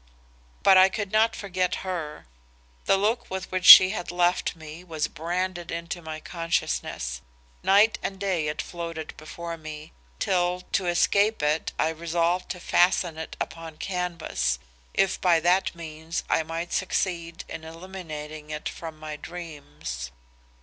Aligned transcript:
"But 0.63 0.77
I 0.79 0.89
could 0.89 1.11
not 1.11 1.35
forget 1.35 1.75
her. 1.85 2.25
The 2.85 2.97
look 2.97 3.29
with 3.29 3.51
which 3.51 3.65
she 3.65 3.91
had 3.91 4.09
left 4.09 4.55
me 4.55 4.83
was 4.83 5.07
branded 5.07 5.69
into 5.69 6.01
my 6.01 6.19
consciousness. 6.19 7.21
Night 7.61 7.99
and 8.01 8.19
day 8.19 8.47
it 8.47 8.63
floated 8.63 9.13
before 9.15 9.57
me, 9.57 9.91
till 10.17 10.61
to 10.71 10.87
escape 10.87 11.43
it 11.43 11.71
I 11.77 11.89
resolved 11.89 12.49
to 12.49 12.59
fasten 12.59 13.19
it 13.19 13.37
upon 13.39 13.77
canvas, 13.77 14.57
if 14.95 15.21
by 15.21 15.39
that 15.41 15.75
means 15.75 16.23
I 16.31 16.41
might 16.41 16.73
succeed 16.73 17.43
in 17.47 17.63
eliminating 17.63 18.49
it 18.49 18.67
from 18.67 18.97
my 18.97 19.17
dreams. 19.17 20.09